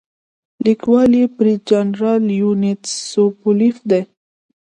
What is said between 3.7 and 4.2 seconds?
دی.